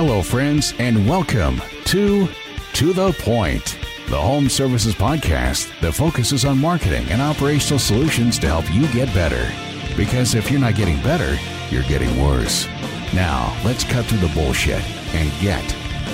[0.00, 2.28] Hello, friends, and welcome to
[2.74, 8.46] To the Point, the home services podcast that focuses on marketing and operational solutions to
[8.46, 9.52] help you get better.
[9.96, 11.36] Because if you're not getting better,
[11.68, 12.68] you're getting worse.
[13.12, 14.80] Now, let's cut through the bullshit
[15.16, 15.68] and get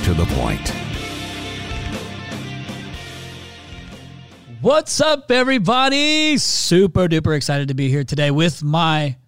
[0.05, 0.71] to the point.
[4.63, 6.39] What's up, everybody?
[6.39, 9.19] Super duper excited to be here today with my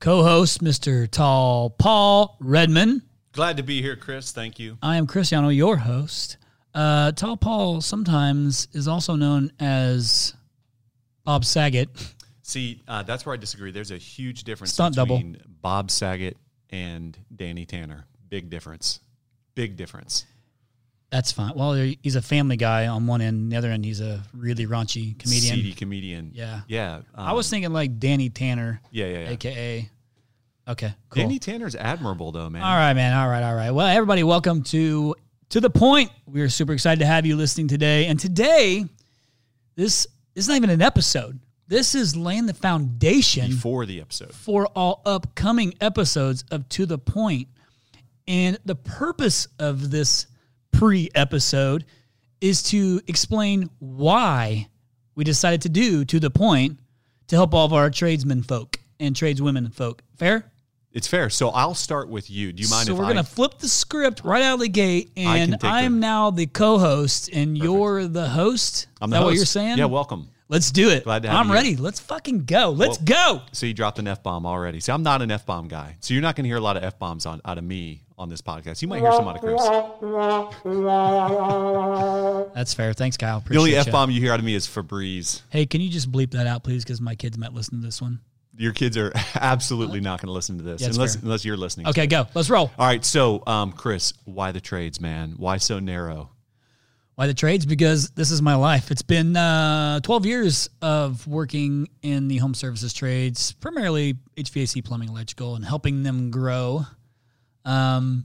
[0.00, 1.06] co host, Mr.
[1.06, 3.02] Tall Paul Redman.
[3.36, 4.32] Glad to be here, Chris.
[4.32, 4.78] Thank you.
[4.82, 6.38] I am Chris Yano, your host.
[6.74, 10.34] Uh, Tall Paul sometimes is also known as
[11.22, 11.90] Bob Saget.
[12.40, 13.72] See, uh, that's where I disagree.
[13.72, 15.16] There's a huge difference Stunt double.
[15.18, 16.38] between Bob Saget
[16.70, 18.06] and Danny Tanner.
[18.30, 19.00] Big difference.
[19.54, 20.24] Big difference.
[21.10, 21.52] That's fine.
[21.54, 25.18] Well, he's a family guy on one end, the other end, he's a really raunchy
[25.18, 25.56] comedian.
[25.56, 26.30] Seedy comedian.
[26.32, 26.62] Yeah.
[26.68, 27.02] Yeah.
[27.14, 29.30] I was um, thinking like Danny Tanner, Yeah, yeah, yeah.
[29.30, 29.90] aka.
[30.68, 31.22] Okay, cool.
[31.22, 32.62] Danny Tanner's admirable, though, man.
[32.62, 33.12] All right, man.
[33.16, 33.70] All right, all right.
[33.70, 35.14] Well, everybody, welcome to
[35.50, 36.10] to the point.
[36.26, 38.06] We are super excited to have you listening today.
[38.06, 38.84] And today,
[39.76, 41.38] this, this is not even an episode.
[41.68, 44.32] This is laying the foundation Before the episode.
[44.32, 47.48] for all upcoming episodes of To the Point.
[48.26, 50.26] And the purpose of this
[50.72, 51.84] pre episode
[52.40, 54.68] is to explain why
[55.14, 56.80] we decided to do To the Point
[57.28, 60.02] to help all of our tradesmen folk and tradeswomen folk.
[60.16, 60.50] Fair?
[60.96, 61.28] It's fair.
[61.28, 62.54] So I'll start with you.
[62.54, 64.68] Do you mind so if we're I gonna flip the script right out of the
[64.70, 68.86] gate, and I'm now the co-host, and you're the host.
[69.02, 69.76] I'm Is the that what you're saying?
[69.76, 70.28] Yeah, welcome.
[70.48, 71.04] Let's do it.
[71.04, 71.52] Glad to have I'm you.
[71.54, 71.76] ready.
[71.76, 72.70] Let's fucking go.
[72.70, 73.42] Let's Well- go.
[73.52, 74.80] So you dropped an F bomb already.
[74.80, 75.96] See, I'm not an F bomb guy.
[76.00, 78.04] So you're not going to hear a lot of F bombs on out of me
[78.16, 78.80] on this podcast.
[78.80, 79.60] You might hear some out of Chris.
[82.54, 82.92] That's fair.
[82.94, 83.40] Thanks, Kyle.
[83.46, 85.42] The only F bomb you hear out of me is Febreze.
[85.50, 86.84] Hey, can you just bleep that out, please?
[86.84, 88.20] Because my kids might listen to this one.
[88.58, 91.24] Your kids are absolutely not going to listen to this Yeah, unless fair.
[91.24, 91.86] unless you're listening.
[91.88, 92.26] Okay, go.
[92.34, 92.70] Let's roll.
[92.78, 93.04] All right.
[93.04, 95.34] So, um, Chris, why the trades, man?
[95.36, 96.30] Why so narrow?
[97.16, 97.64] Why the trades?
[97.64, 98.90] Because this is my life.
[98.90, 105.08] It's been uh, 12 years of working in the home services trades, primarily HVAC, plumbing,
[105.08, 106.84] electrical, and helping them grow.
[107.64, 108.24] Um,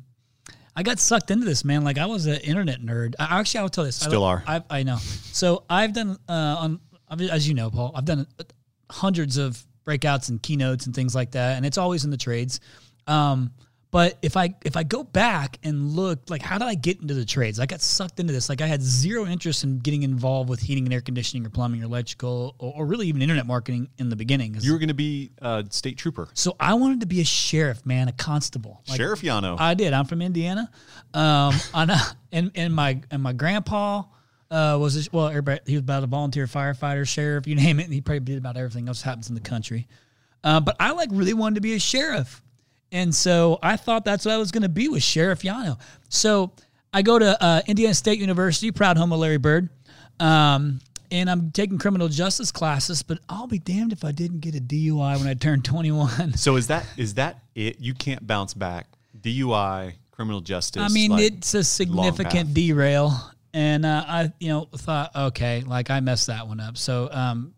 [0.76, 1.84] I got sucked into this, man.
[1.84, 3.16] Like I was an internet nerd.
[3.20, 4.02] I, actually, I'll tell you this.
[4.04, 4.44] I- Still are.
[4.46, 4.98] I, I know.
[4.98, 6.80] So I've done uh, on
[7.30, 7.92] as you know, Paul.
[7.96, 8.26] I've done
[8.90, 12.60] hundreds of breakouts and keynotes and things like that, and it's always in the trades.
[13.08, 13.52] Um,
[13.92, 17.14] but if I if I go back and look, like how did I get into
[17.14, 17.60] the trades?
[17.60, 18.48] I got sucked into this.
[18.48, 21.82] Like I had zero interest in getting involved with heating and air conditioning or plumbing
[21.82, 24.56] or electrical or, or really even internet marketing in the beginning.
[24.62, 27.86] You were going to be a state trooper, so I wanted to be a sheriff,
[27.86, 28.82] man, a constable.
[28.88, 29.60] Like, Sheriff Yano.
[29.60, 29.92] I did.
[29.92, 30.72] I'm from Indiana,
[31.14, 31.54] um,
[32.32, 34.04] and and my and my grandpa
[34.52, 37.86] uh, was a, well, everybody he was about a volunteer firefighter, sheriff, you name it.
[37.86, 39.88] And he probably did about everything else that happens in the country.
[40.44, 42.42] Uh, but I like really wanted to be a sheriff,
[42.92, 45.80] and so I thought that's what I was going to be with Sheriff Yano.
[46.10, 46.52] So
[46.94, 49.70] I go to uh, Indiana State University, proud home of Larry Bird.
[50.20, 50.82] Um,
[51.12, 54.62] and I'm taking criminal justice classes, but I'll be damned if I didn't get a
[54.62, 56.38] DUI when I turned 21.
[56.38, 57.80] so is that is that it?
[57.80, 58.88] You can't bounce back.
[59.20, 60.82] DUI, criminal justice.
[60.82, 63.14] I mean, like, it's a significant derail,
[63.54, 66.78] and uh, I, you know, thought, okay, like I messed that one up.
[66.78, 67.54] So, um,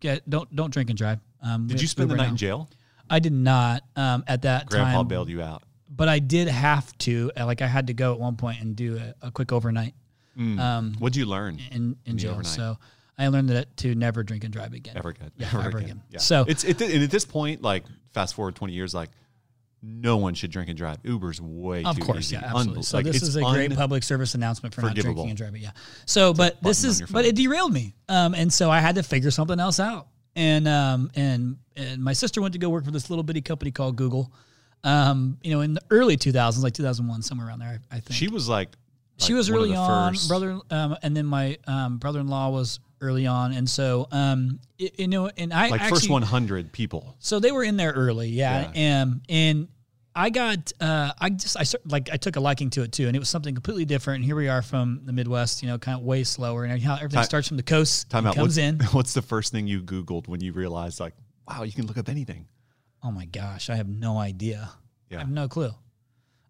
[0.00, 1.20] get don't don't drink and drive.
[1.42, 2.30] Um, Did you spend the night now.
[2.30, 2.70] in jail?
[3.08, 4.80] I did not um, at that time.
[4.80, 5.62] Grandpa time, bailed you out.
[5.88, 7.30] but I did have to.
[7.38, 9.94] uh, Like I had to go at one point and do a, a quick overnight
[10.38, 11.60] um, What'd you learn?
[11.70, 12.42] in in jail.
[12.44, 12.76] So
[13.18, 14.96] I learned that to never drink and drive again.
[14.96, 15.30] Ever again?
[15.38, 16.02] Yeah, ever again.
[16.10, 16.18] Yeah.
[16.18, 19.10] So- it's it, and at this point, like fast forward twenty years, like
[19.82, 20.98] no one should drink and drive.
[21.04, 22.36] Uber's way Of too course, easy.
[22.36, 22.80] yeah, absolutely.
[22.80, 25.62] Unbel- So like, this is a great public service announcement for not drinking and driving.
[25.62, 25.70] Yeah.
[26.06, 29.30] So, but this is, but it derailed me, um, and so I had to figure
[29.30, 30.08] something else out.
[30.34, 33.70] And um, and and my sister went to go work for this little bitty company
[33.70, 34.32] called Google.
[34.84, 38.12] Um, you know, in the early 2000s, like 2001, somewhere around there, I think.
[38.12, 38.68] She was like,
[39.18, 43.52] she like was early on, brother, um, and then my um, brother-in-law was early on,
[43.52, 47.16] and so um, it, you know, and I like actually, first one hundred people.
[47.18, 48.70] so they were in there early, yeah.
[48.74, 49.68] And and
[50.14, 53.14] I got uh, I just I like I took a liking to it too, and
[53.14, 54.16] it was something completely different.
[54.16, 56.94] And here we are from the Midwest, you know, kind of way slower, and how
[56.94, 58.34] everything Time- starts from the coast, Time out.
[58.34, 58.80] comes What's, in.
[58.92, 61.14] what's the first thing you Googled when you realized, like,
[61.46, 62.46] wow, you can look up anything?
[63.02, 64.70] Oh my gosh, I have no idea.
[65.10, 65.18] Yeah.
[65.18, 65.70] I have no clue.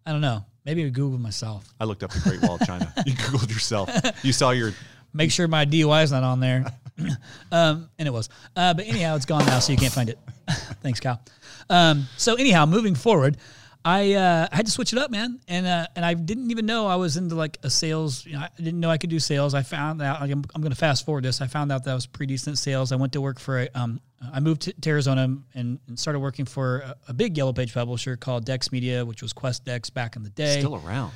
[0.05, 0.45] I don't know.
[0.63, 1.73] Maybe I Googled myself.
[1.79, 2.91] I looked up the Great Wall of China.
[3.05, 3.89] you Googled yourself.
[4.23, 4.73] You saw your
[5.13, 6.65] Make sure my DUI is not on there.
[7.51, 8.29] um, and it was.
[8.55, 10.19] Uh, but anyhow, it's gone now, so you can't find it.
[10.81, 11.21] Thanks, Kyle.
[11.69, 13.37] Um, so anyhow, moving forward,
[13.83, 16.65] I uh, I had to switch it up, man, and uh, and I didn't even
[16.65, 18.25] know I was into like a sales.
[18.25, 19.53] You know, I didn't know I could do sales.
[19.53, 20.21] I found out.
[20.21, 21.41] I'm, I'm going to fast forward this.
[21.41, 22.91] I found out that I was pretty decent sales.
[22.91, 23.61] I went to work for.
[23.61, 24.01] A, um,
[24.33, 27.73] I moved to, to Arizona and, and started working for a, a big yellow page
[27.73, 30.59] publisher called Dex Media, which was Qwest Dex back in the day.
[30.59, 31.13] Still around.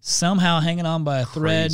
[0.00, 1.72] Somehow hanging on by a thread.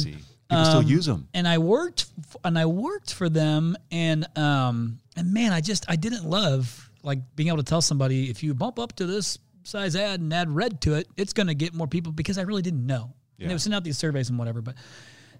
[0.48, 0.60] Crazy.
[0.60, 1.28] People still Um, use them.
[1.34, 5.84] and I worked f- and I worked for them and um and man I just
[5.88, 9.38] I didn't love like being able to tell somebody if you bump up to this
[9.64, 12.42] size ad and add red to it it's going to get more people because I
[12.42, 13.12] really didn't know.
[13.40, 14.76] And they would send out these surveys and whatever but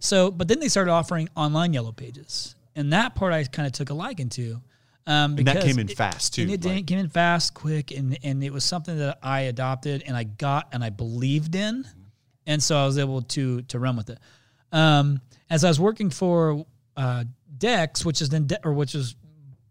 [0.00, 3.72] so but then they started offering online yellow pages and that part I kind of
[3.72, 4.60] took a liking to.
[5.08, 6.42] Um, And that came in it- fast too.
[6.42, 10.02] and it like- came in fast, quick, and and it was something that I adopted
[10.04, 11.86] and I got and I believed in,
[12.44, 14.18] and so I was able to to run with it.
[14.72, 16.64] Um, as I was working for
[16.96, 17.24] uh,
[17.56, 19.14] Dex, which is then De- or which was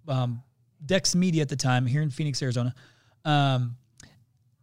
[0.08, 0.42] um,
[0.86, 2.74] Dex Media at the time here in Phoenix, Arizona,
[3.26, 3.76] um,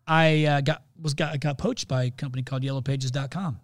[0.07, 3.61] I uh, got was got got poached by a company called YellowPages.com,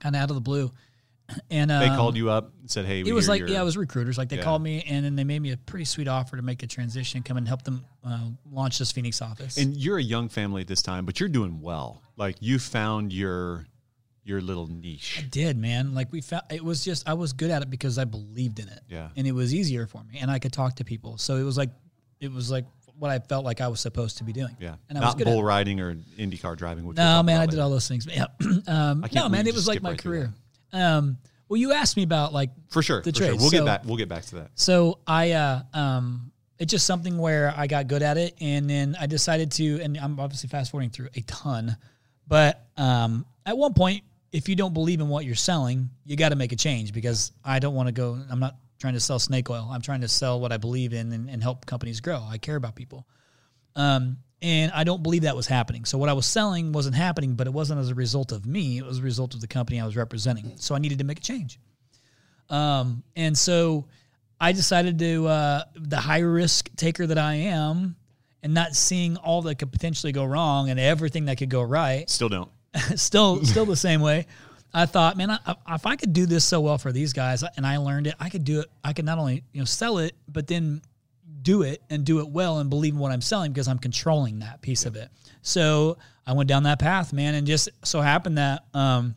[0.00, 0.70] kind of out of the blue,
[1.50, 3.76] and they um, called you up and said, "Hey, it was like yeah, it was
[3.76, 4.16] recruiters.
[4.18, 4.42] Like they Yeah.
[4.42, 7.22] called me and then they made me a pretty sweet offer to make a transition,
[7.22, 9.56] come and help them uh, launch this Phoenix office.
[9.56, 12.02] And you're a young family at this time, but you're doing well.
[12.16, 13.66] Like you found your
[14.26, 15.22] your little niche.
[15.22, 17.96] I did man like we found it was just I was good at it because
[17.96, 18.80] I believed in it.
[18.88, 19.08] Yeah.
[19.16, 21.16] and it was easier for me, and I could talk to people.
[21.16, 21.70] So it was like
[22.20, 22.64] it was like
[22.98, 24.56] what I felt like I was supposed to be doing.
[24.58, 26.84] Yeah, and I was not good bull riding or IndyCar driving.
[26.86, 28.06] Which No, man, I did all those things.
[28.06, 28.26] Yeah,
[28.66, 30.32] um, no, man, it was like my right career.
[30.72, 31.18] Um,
[31.48, 33.02] well, you asked me about like for sure.
[33.02, 33.36] the for sure.
[33.36, 33.84] We'll So- get back.
[33.84, 34.50] We'll get back to that.
[34.54, 38.96] So I, uh, um, it's just something where I got good at it, and then
[38.98, 41.76] I decided to, and I'm obviously fast forwarding through a ton,
[42.26, 44.02] but um, at one point,
[44.36, 47.32] if you don't believe in what you're selling, you got to make a change because
[47.42, 48.18] I don't want to go.
[48.30, 49.66] I'm not trying to sell snake oil.
[49.72, 52.22] I'm trying to sell what I believe in and, and help companies grow.
[52.22, 53.06] I care about people.
[53.76, 55.86] Um, and I don't believe that was happening.
[55.86, 58.76] So what I was selling wasn't happening, but it wasn't as a result of me.
[58.76, 60.52] It was a result of the company I was representing.
[60.56, 61.58] So I needed to make a change.
[62.50, 63.86] Um, and so
[64.38, 67.96] I decided to uh, the high risk taker that I am,
[68.42, 72.08] and not seeing all that could potentially go wrong and everything that could go right.
[72.10, 72.50] Still don't.
[72.96, 74.26] still, still the same way.
[74.74, 77.42] I thought, man, I, I- if I could do this so well for these guys,
[77.56, 78.66] and I learned it, I could do it.
[78.84, 80.82] I could not only you know sell it, but then
[81.42, 84.40] do it and do it well and believe in what I'm selling because I'm controlling
[84.40, 85.08] that piece of it.
[85.42, 85.96] So
[86.26, 89.14] I went down that path, man, and just so happened that um,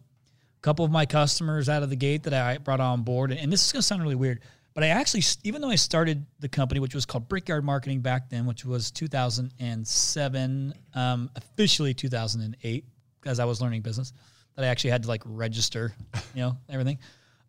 [0.57, 3.51] a couple of my customers out of the gate that I brought on board, and
[3.51, 4.41] this is going to sound really weird,
[4.75, 8.29] but I actually, even though I started the company, which was called Brickyard Marketing back
[8.29, 12.85] then, which was 2007, um, officially 2008,
[13.25, 14.13] as I was learning business,
[14.55, 15.93] that I actually had to like register,
[16.33, 16.99] you know, everything.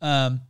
[0.01, 0.41] Um,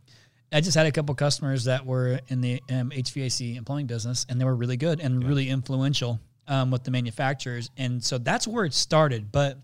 [0.53, 4.25] I just had a couple customers that were in the um, HVAC and plumbing business,
[4.27, 7.69] and they were really good and really influential um, with the manufacturers.
[7.77, 9.31] And so that's where it started.
[9.31, 9.59] But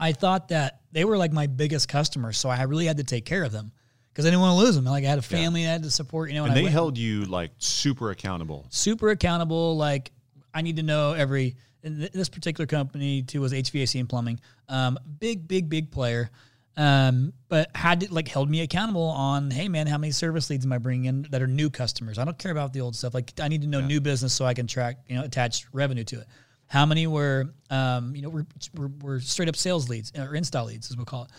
[0.00, 3.24] I thought that they were like my biggest customers, so I really had to take
[3.24, 3.70] care of them
[4.12, 4.84] because I didn't want to lose them.
[4.84, 6.42] Like I had a family I had to support, you know.
[6.44, 8.66] And I they went- held you like super accountable.
[8.70, 9.76] super accountable.
[9.76, 10.10] Like
[10.52, 11.56] I need to know every.
[11.82, 14.40] Th- this particular company too was HVAC and plumbing.
[14.68, 16.30] Um, big, big, big player.
[16.76, 20.64] Um, but had to like held me accountable on, hey man, how many service leads
[20.64, 22.18] am I bringing in that are new customers?
[22.18, 23.12] I don't care about the old stuff.
[23.12, 26.04] Like I need to know new business so I can track, you know, attach revenue
[26.04, 26.26] to it.
[26.68, 28.46] How many were, um, you know, were,
[28.76, 31.30] were, were straight up sales leads or install leads, as we'll call it.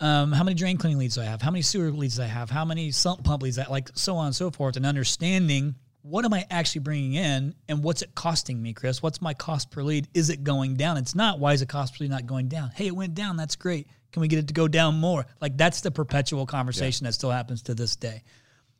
[0.00, 1.42] Um, how many drain cleaning leads do I have?
[1.42, 2.50] How many sewer leads do I have?
[2.50, 3.56] How many sump pump leads?
[3.56, 5.74] That like so on and so forth, and understanding
[6.08, 9.02] what am I actually bringing in and what's it costing me, Chris?
[9.02, 10.08] What's my cost per lead?
[10.14, 10.96] Is it going down?
[10.96, 11.38] It's not.
[11.38, 12.70] Why is the cost per lead not going down?
[12.74, 13.36] Hey, it went down.
[13.36, 13.88] That's great.
[14.12, 15.26] Can we get it to go down more?
[15.40, 18.22] Like that's the perpetual conversation that still happens to this day.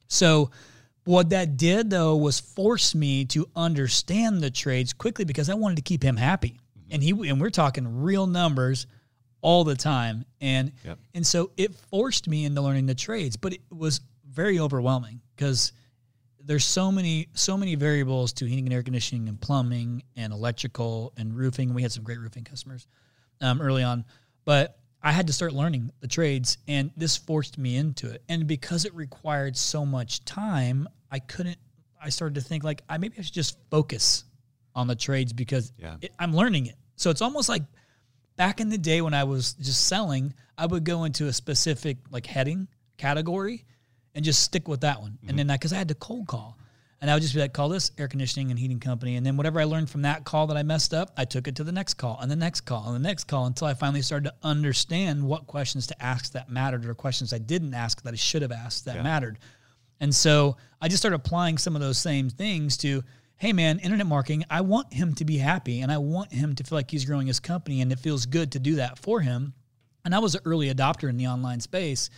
[0.06, 0.50] So
[1.04, 5.76] what that did though was force me to understand the trades quickly because I wanted
[5.76, 6.60] to keep him happy.
[6.78, 6.88] Mm-hmm.
[6.92, 8.86] And he and we're talking real numbers
[9.42, 10.24] all the time.
[10.40, 10.98] And Yep.
[11.14, 15.72] and so it forced me into learning the trades, but it was very overwhelming because
[16.48, 21.12] there's so many so many variables to heating and air conditioning and plumbing and electrical
[21.18, 21.74] and roofing.
[21.74, 22.86] We had some great roofing customers
[23.42, 24.04] um, early on,
[24.46, 28.22] but I had to start learning the trades, and this forced me into it.
[28.28, 31.58] And because it required so much time, I couldn't.
[32.02, 34.24] I started to think like I maybe I should just focus
[34.74, 35.96] on the trades because Yeah.
[36.00, 36.76] it, I'm learning it.
[36.96, 37.62] So it's almost like
[38.36, 41.98] back in the day when I was just selling, I would go into a specific
[42.10, 43.64] like heading category
[44.14, 45.18] and just stick with that one.
[45.22, 45.48] And mm-hmm.
[45.48, 46.58] then because I had to cold call,
[47.00, 49.36] and I would just be like, call this air conditioning and heating company, and then
[49.36, 51.70] whatever I learned from that call that I messed up, I took it to the
[51.70, 54.34] next call and the next call and the next call until I finally started to
[54.42, 58.42] understand what questions to ask that mattered or questions I didn't ask that I should
[58.42, 59.02] have asked that Yeah.
[59.02, 59.38] mattered.
[60.00, 63.04] And so I just started applying some of those same things to,
[63.36, 66.64] hey man, internet marketing, I want him to be happy and I want him to
[66.64, 69.54] feel like he's growing his company and it feels good to do that for him.
[70.04, 72.10] And I was an early adopter in the online space.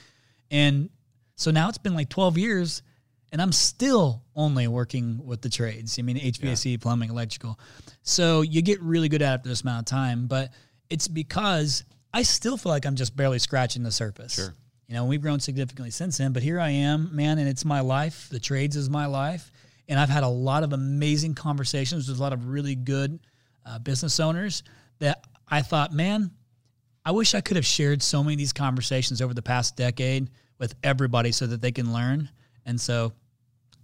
[0.50, 0.90] And
[1.40, 2.82] so now it's been like 12 years
[3.32, 5.98] and I'm still only working with the trades.
[5.98, 6.76] I mean, HVAC, yeah.
[6.78, 7.58] plumbing, electrical.
[8.02, 10.52] So you get really good at it after this amount of time, but
[10.90, 14.34] it's because I still feel like I'm just barely scratching the surface.
[14.34, 14.54] Sure.
[14.86, 17.80] You know, we've grown significantly since then, but here I am, man, and it's my
[17.80, 18.28] life.
[18.30, 19.50] The trades is my life.
[19.88, 23.18] And I've had a lot of amazing conversations with a lot of really good
[23.64, 24.62] uh, business owners
[24.98, 26.32] that I thought, man,
[27.02, 30.28] I wish I could have shared so many of these conversations over the past decade
[30.60, 32.28] with everybody so that they can learn.
[32.64, 33.12] And so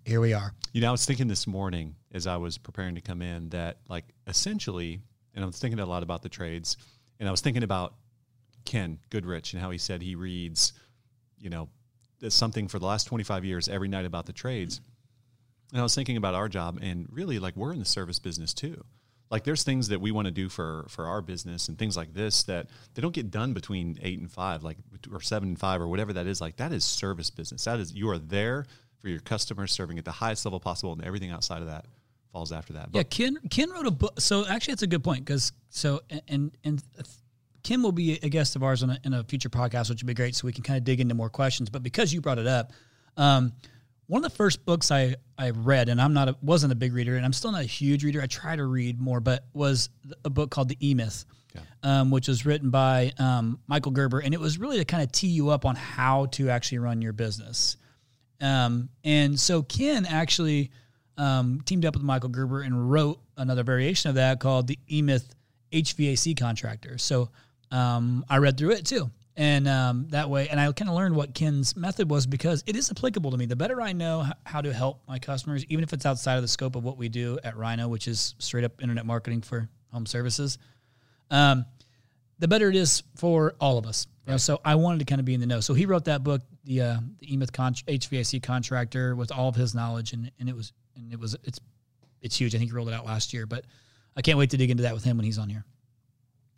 [0.04, 0.52] here we are.
[0.72, 3.78] You know, I was thinking this morning as I was preparing to come in that,
[3.88, 5.00] like, essentially,
[5.34, 6.76] and I was thinking a lot about the trades,
[7.18, 7.94] and I was thinking about
[8.64, 10.72] Ken Goodrich and how he said he reads
[11.38, 11.68] you know,
[12.28, 14.80] something for the last 25 years every night about the trades.
[15.72, 18.54] And I was thinking about our job and really like we're in the service business
[18.54, 18.84] too.
[19.30, 22.14] Like there's things that we want to do for for our business and things like
[22.14, 24.76] this that they don't get done between 8 and 5 like
[25.12, 27.64] or 7 and 5 or whatever that is like that is service business.
[27.64, 28.66] That is you are there
[29.00, 31.86] for your customers serving at the highest level possible and everything outside of that
[32.36, 32.92] falls after that.
[32.92, 34.20] But yeah, Ken Ken wrote a book.
[34.20, 36.82] So actually, it's a good point because so and and
[37.62, 40.06] Kim will be a guest of ours in a, in a future podcast, which would
[40.06, 41.70] be great, so we can kind of dig into more questions.
[41.70, 42.72] But because you brought it up,
[43.16, 43.52] um,
[44.06, 46.92] one of the first books I, I read, and I'm not a, wasn't a big
[46.92, 48.22] reader, and I'm still not a huge reader.
[48.22, 49.88] I try to read more, but was
[50.24, 51.60] a book called The E Myth, yeah.
[51.82, 55.10] um, which was written by um, Michael Gerber, and it was really to kind of
[55.10, 57.76] tee you up on how to actually run your business.
[58.40, 60.70] Um, and so Ken actually
[61.16, 65.02] um, teamed up with Michael Gerber and wrote another variation of that called The E
[65.02, 65.34] Myth
[65.72, 66.98] HVAC Contractor.
[66.98, 67.30] So
[67.70, 69.10] um, I read through it too.
[69.38, 72.74] And um, that way, and I kind of learned what Ken's method was because it
[72.74, 73.44] is applicable to me.
[73.44, 76.48] The better I know how to help my customers, even if it's outside of the
[76.48, 80.06] scope of what we do at Rhino, which is straight up internet marketing for home
[80.06, 80.56] services,
[81.30, 81.66] um,
[82.38, 84.06] the better it is for all of us.
[84.26, 84.32] Right.
[84.32, 85.60] You know, so I wanted to kind of be in the know.
[85.60, 89.48] So he wrote that book, the uh, the E Myth con- HVAC contractor, with all
[89.48, 91.60] of his knowledge, and and it was and it was it's
[92.22, 92.54] it's huge.
[92.54, 93.64] I think he rolled it out last year, but
[94.16, 95.64] I can't wait to dig into that with him when he's on here.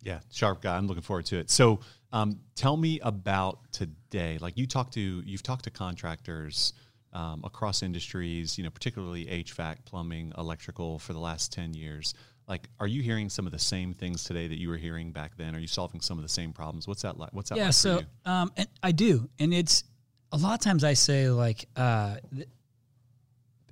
[0.02, 0.76] Yeah, sharp guy.
[0.76, 1.50] I'm looking forward to it.
[1.50, 1.80] So,
[2.12, 4.38] um, tell me about today.
[4.40, 6.72] Like you talk to, you've talked to contractors
[7.12, 12.14] um, across industries, you know, particularly HVAC, plumbing, electrical, for the last ten years.
[12.46, 15.36] Like, are you hearing some of the same things today that you were hearing back
[15.36, 15.54] then?
[15.54, 16.88] Are you solving some of the same problems?
[16.88, 17.30] What's that like?
[17.32, 17.58] What's that?
[17.58, 19.84] Yeah, like so um, and I do, and it's
[20.32, 22.16] a lot of times I say like, uh,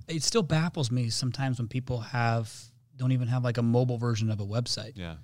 [0.07, 2.53] it still baffles me sometimes when people have
[2.95, 4.93] don't even have like a mobile version of a website.
[4.95, 5.15] Yeah.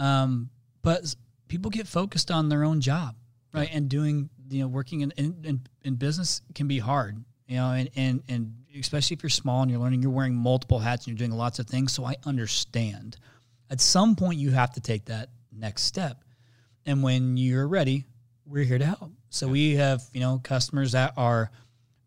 [0.00, 0.48] Um,
[0.82, 1.14] but
[1.48, 3.14] people get focused on their own job,
[3.52, 3.68] right?
[3.70, 7.90] And doing, you know, working in, in, in, business can be hard, you know, and,
[7.96, 11.28] and, and especially if you're small and you're learning, you're wearing multiple hats and you're
[11.28, 11.92] doing lots of things.
[11.92, 13.18] So I understand.
[13.68, 16.24] At some point, you have to take that next step.
[16.86, 18.06] And when you're ready,
[18.46, 19.12] we're here to help.
[19.28, 19.52] So yeah.
[19.52, 21.50] we have, you know, customers that are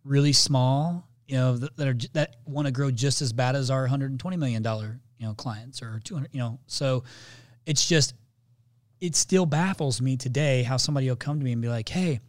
[0.04, 3.70] really small, you know, that, that are that want to grow just as bad as
[3.70, 6.60] our 120 million dollar, you know, clients or 200, you know.
[6.68, 7.04] So
[7.66, 8.14] it's just
[9.02, 12.22] it still baffles me today how somebody will come to me and be like, "Hey,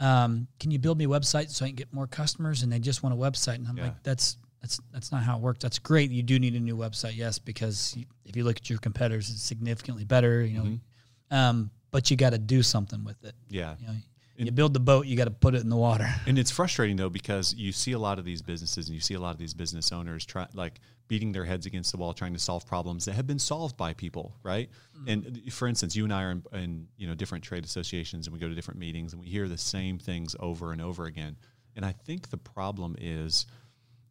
[0.00, 2.78] um, can you build me a website so I can get more customers?" And they
[2.78, 3.84] just want a website, and I'm yeah.
[3.84, 5.58] like, "That's that's that's not how it works.
[5.60, 6.10] That's great.
[6.10, 9.28] You do need a new website, yes, because you, if you look at your competitors,
[9.28, 10.42] it's significantly better.
[10.42, 11.36] You know, mm-hmm.
[11.36, 13.34] um, but you got to do something with it.
[13.50, 13.94] Yeah, you know,
[14.38, 16.08] and, you build the boat, you got to put it in the water.
[16.26, 19.14] And it's frustrating though because you see a lot of these businesses and you see
[19.14, 22.32] a lot of these business owners try like beating their heads against the wall trying
[22.32, 24.70] to solve problems that have been solved by people, right?
[24.96, 25.08] Mm-hmm.
[25.08, 28.34] And for instance, you and I are in, in, you know different trade associations and
[28.34, 31.36] we go to different meetings and we hear the same things over and over again.
[31.76, 33.46] And I think the problem is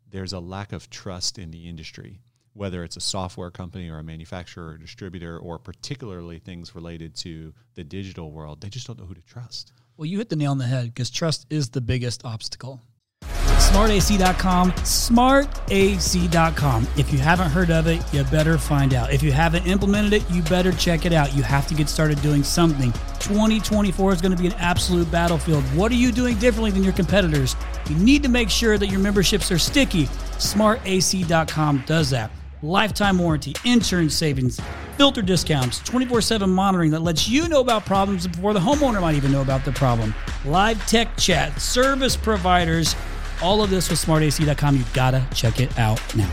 [0.09, 2.19] there's a lack of trust in the industry
[2.53, 7.53] whether it's a software company or a manufacturer or distributor or particularly things related to
[7.75, 9.73] the digital world, they just don't know who to trust.
[9.95, 12.81] Well, you hit the nail on the head because trust is the biggest obstacle.
[13.23, 16.88] SmartAC.com, SmartAC.com.
[16.97, 19.13] If you haven't heard of it, you better find out.
[19.13, 21.35] If you haven't implemented it, you better check it out.
[21.35, 22.91] You have to get started doing something.
[23.19, 25.63] 2024 is going to be an absolute battlefield.
[25.75, 27.55] What are you doing differently than your competitors?
[27.89, 30.05] You need to make sure that your memberships are sticky.
[30.38, 32.31] SmartAC.com does that
[32.63, 34.60] lifetime warranty, insurance savings,
[34.98, 39.15] filter discounts, 24 7 monitoring that lets you know about problems before the homeowner might
[39.15, 40.15] even know about the problem,
[40.46, 42.96] live tech chat, service providers,
[43.41, 44.77] all of this with smartac.com.
[44.77, 46.32] You gotta check it out now.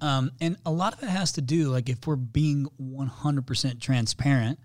[0.00, 4.58] Um, and a lot of it has to do, like, if we're being 100% transparent,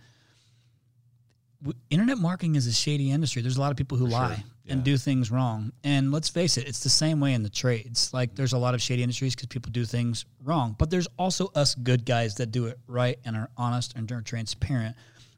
[1.89, 3.41] internet marketing is a shady industry.
[3.41, 4.43] There's a lot of people who lie.
[4.69, 5.71] And do things wrong.
[5.83, 8.13] And let's face it, it's the same way in the trades.
[8.13, 11.51] Like there's a lot of shady industries because people do things wrong, but there's also
[11.55, 14.95] us good guys that do it right and are honest and are transparent.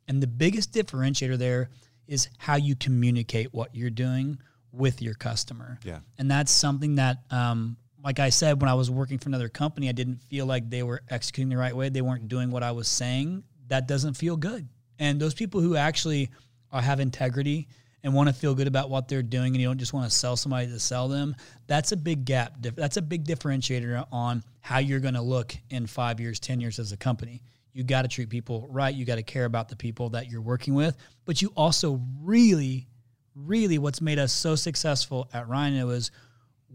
[0.08, 1.70] And the biggest differentiator there
[2.08, 4.38] is how you communicate what you're doing
[4.72, 5.80] with your customer.
[5.84, 6.00] Yeah.
[6.18, 9.88] And that's something that, um, like I said, when I was working for another company,
[9.88, 11.90] I didn't feel like they were executing the right way.
[11.90, 13.44] They weren't doing what I was saying.
[13.68, 14.68] That doesn't feel good.
[15.00, 16.30] And those people who actually
[16.72, 17.68] are, have integrity
[18.04, 20.16] and want to feel good about what they're doing and you don't just want to
[20.16, 21.36] sell somebody to sell them,
[21.68, 22.54] that's a big gap.
[22.60, 26.80] That's a big differentiator on how you're going to look in five years, 10 years
[26.80, 27.42] as a company.
[27.74, 28.94] You got to treat people right.
[28.94, 30.98] You got to care about the people that you're working with.
[31.26, 32.88] But you also really,
[33.36, 36.12] really, what's made us so successful at Rhino is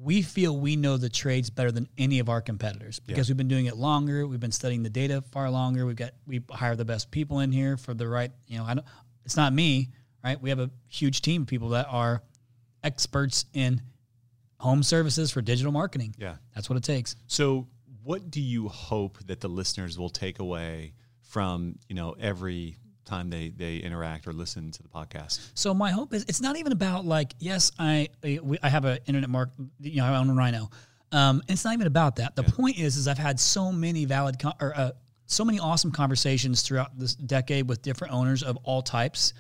[0.00, 3.33] we feel we know the trades better than any of our competitors because yeah.
[3.33, 4.26] we've been doing it longer.
[4.26, 5.87] We've been studying the data far longer.
[5.87, 8.30] We've got we hire the best people in here for the right.
[8.47, 8.87] You know, I don't.
[9.25, 9.90] It's not me,
[10.26, 10.40] right?
[10.40, 12.23] We have a huge team of people that are
[12.83, 13.80] experts in
[14.59, 16.14] home services for digital marketing.
[16.18, 17.16] Yeah, that's what it takes.
[17.26, 17.68] So,
[18.02, 23.30] what do you hope that the listeners will take away from you know every time
[23.30, 25.50] they they interact or listen to the podcast.
[25.54, 28.09] So my hope is it's not even about like yes I
[28.62, 30.71] I have an internet mark you know I own a Rhino.
[31.12, 32.35] Um, it's not even about that.
[32.35, 32.50] The yeah.
[32.50, 34.90] point is is I've had so many valid con- or uh,
[35.26, 39.33] so many awesome conversations throughout this decade with different owners of all types.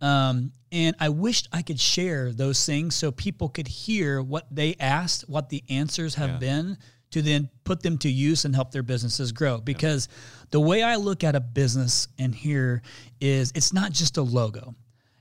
[0.00, 4.76] Um, and I wished I could share those things so people could hear what they
[4.78, 6.38] asked, what the answers have yeah.
[6.38, 6.78] been,
[7.12, 9.58] to then put them to use and help their businesses grow.
[9.58, 10.46] Because yeah.
[10.50, 12.82] the way I look at a business and here
[13.20, 14.74] is it's not just a logo.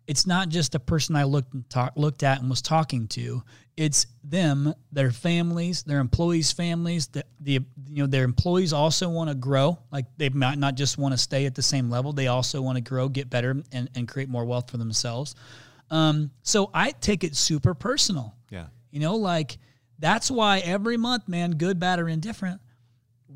[0.08, 3.44] It's not just a person I looked and talk, looked at and was talking to.
[3.78, 7.08] It's them, their families, their employees' families.
[7.08, 9.78] The, the you know their employees also want to grow.
[9.92, 12.14] Like they might not just want to stay at the same level.
[12.14, 15.36] They also want to grow, get better, and, and create more wealth for themselves.
[15.92, 18.36] Um, so I take it super personal.
[18.50, 18.68] Yeah.
[18.92, 19.58] You know, like
[20.00, 22.62] that's why every month, man, good, bad, or indifferent,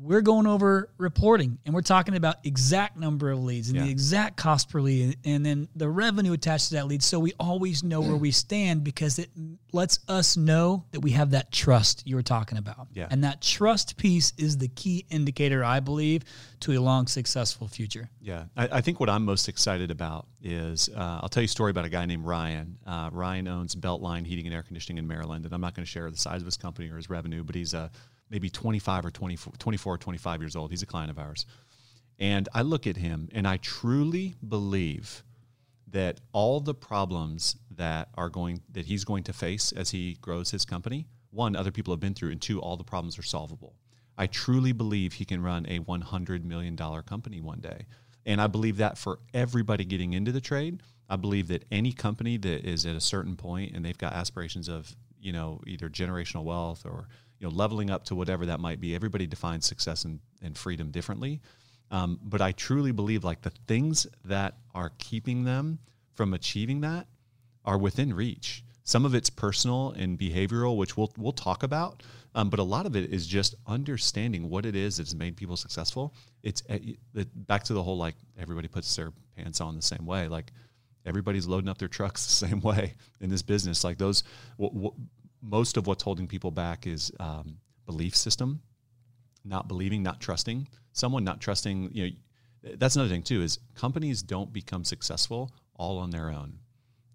[0.00, 3.84] we're going over reporting and we're talking about exact number of leads and yeah.
[3.84, 7.02] the exact cost per lead and then the revenue attached to that lead.
[7.02, 9.28] So we always know where we stand because it
[9.72, 12.88] lets us know that we have that trust you were talking about.
[12.94, 13.08] Yeah.
[13.10, 16.24] and that trust piece is the key indicator i believe
[16.60, 18.08] to a long successful future.
[18.20, 18.44] Yeah.
[18.56, 21.70] I, I think what i'm most excited about is uh, i'll tell you a story
[21.70, 22.78] about a guy named ryan.
[22.86, 25.90] Uh, ryan owns beltline heating and air conditioning in maryland and i'm not going to
[25.90, 27.90] share the size of his company or his revenue but he's a
[28.30, 30.70] maybe 25 or 24, 24 or 25 years old.
[30.70, 31.46] He's a client of ours.
[32.18, 35.24] And I look at him and I truly believe
[35.88, 40.50] that all the problems that are going that he's going to face as he grows
[40.50, 43.74] his company, one, other people have been through, and two, all the problems are solvable.
[44.18, 47.86] I truly believe he can run a $100 million company one day.
[48.26, 52.36] And I believe that for everybody getting into the trade, I believe that any company
[52.36, 56.44] that is at a certain point and they've got aspirations of, you know, either generational
[56.44, 57.08] wealth or
[57.40, 58.94] you know, leveling up to whatever that might be.
[58.94, 61.40] Everybody defines success and, and freedom differently.
[61.90, 65.80] Um, but I truly believe like the things that are keeping them
[66.14, 67.08] from achieving that
[67.64, 68.62] are within reach.
[68.84, 72.02] Some of it's personal and behavioral, which we'll we'll talk about.
[72.34, 75.56] Um, but a lot of it is just understanding what it is that's made people
[75.56, 76.14] successful.
[76.42, 80.06] It's eh, it, back to the whole like everybody puts their pants on the same
[80.06, 80.28] way.
[80.28, 80.52] Like
[81.04, 83.82] everybody's loading up their trucks the same way in this business.
[83.82, 84.22] Like those,
[85.42, 88.60] most of what's holding people back is um, belief system,
[89.44, 91.90] not believing, not trusting someone, not trusting.
[91.92, 93.42] You know, that's another thing too.
[93.42, 96.58] Is companies don't become successful all on their own.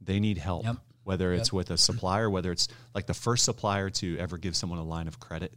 [0.02, 0.66] They need help.
[0.66, 0.78] Yep.
[1.04, 1.54] Whether it's yep.
[1.54, 5.08] with a supplier, whether it's like the first supplier to ever give someone a line
[5.08, 5.54] of credit,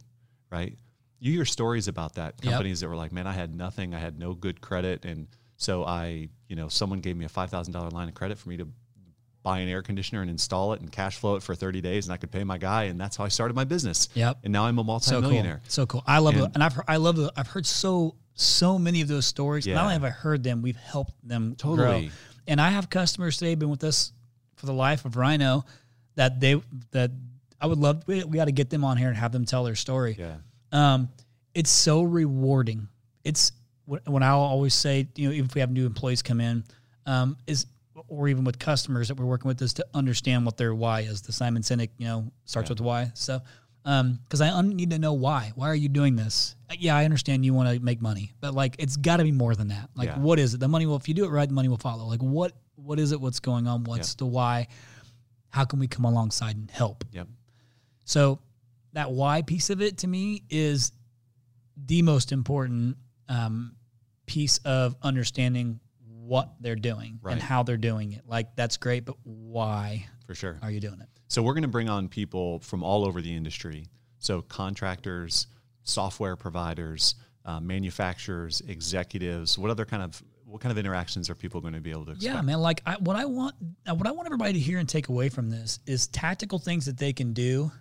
[0.51, 0.77] right?
[1.19, 2.39] You hear stories about that.
[2.39, 2.87] Companies yep.
[2.87, 5.27] that were like, man, I had nothing, I had no good credit, and
[5.57, 8.49] so I, you know, someone gave me a five thousand dollar line of credit for
[8.49, 8.67] me to
[9.49, 12.13] buy an air conditioner and install it and cash flow it for 30 days and
[12.13, 14.07] I could pay my guy and that's how I started my business.
[14.13, 14.37] Yep.
[14.43, 15.61] And now I'm a multimillionaire.
[15.67, 16.01] So cool.
[16.01, 16.03] So cool.
[16.05, 16.51] I love and, it.
[16.53, 17.31] And I've heard, I love it.
[17.35, 19.65] I've heard so so many of those stories.
[19.65, 19.73] Yeah.
[19.73, 22.07] Not only have I heard them, we've helped them totally.
[22.07, 22.09] grow.
[22.47, 24.13] And I have customers today been with us
[24.55, 25.65] for the life of Rhino
[26.13, 27.09] that they that
[27.59, 29.63] I would love we, we got to get them on here and have them tell
[29.63, 30.15] their story.
[30.19, 30.35] Yeah.
[30.71, 31.09] Um
[31.55, 32.87] it's so rewarding.
[33.23, 33.51] It's
[33.85, 36.63] when I always say, you know, if we have new employees come in,
[37.07, 37.65] um, is
[38.09, 41.21] or even with customers that we're working with is to understand what their why is.
[41.21, 42.73] The Simon Sinek, you know, starts yeah.
[42.73, 43.11] with why.
[43.13, 43.41] So,
[43.83, 45.51] because um, I need to know why.
[45.55, 46.55] Why are you doing this?
[46.77, 49.55] Yeah, I understand you want to make money, but like it's got to be more
[49.55, 49.89] than that.
[49.95, 50.19] Like, yeah.
[50.19, 50.59] what is it?
[50.59, 50.97] The money will.
[50.97, 52.05] If you do it right, the money will follow.
[52.05, 53.21] Like, what what is it?
[53.21, 53.83] What's going on?
[53.83, 54.67] What's the why?
[55.49, 57.03] How can we come alongside and help?
[57.11, 57.27] Yep.
[58.05, 58.39] So
[58.93, 60.91] that why piece of it to me is
[61.85, 63.75] the most important um,
[64.25, 65.79] piece of understanding
[66.29, 67.33] what they're doing right.
[67.33, 68.21] and how they're doing it.
[68.27, 70.05] Like that's great, but why?
[70.27, 70.59] For sure.
[70.61, 71.07] are you doing it?
[71.27, 73.87] So we're going to bring on people from all over the industry.
[74.19, 75.47] So contractors,
[75.83, 77.15] software providers,
[77.45, 79.57] uh, manufacturers, executives.
[79.57, 82.11] What other kind of what kind of interactions are people going to be able to
[82.11, 82.35] expect?
[82.35, 82.59] Yeah, man.
[82.59, 83.55] Like I, what I want,
[83.87, 86.97] what I want everybody to hear and take away from this is tactical things that
[86.97, 87.71] they can do